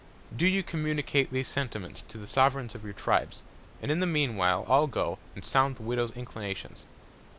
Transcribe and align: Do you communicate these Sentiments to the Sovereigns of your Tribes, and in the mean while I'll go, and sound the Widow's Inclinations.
Do 0.35 0.47
you 0.47 0.63
communicate 0.63 1.31
these 1.31 1.47
Sentiments 1.47 2.01
to 2.09 2.17
the 2.17 2.25
Sovereigns 2.25 2.73
of 2.73 2.83
your 2.83 2.91
Tribes, 2.91 3.43
and 3.83 3.91
in 3.91 3.99
the 3.99 4.07
mean 4.07 4.35
while 4.35 4.65
I'll 4.67 4.87
go, 4.87 5.19
and 5.35 5.45
sound 5.45 5.75
the 5.75 5.83
Widow's 5.83 6.09
Inclinations. 6.17 6.85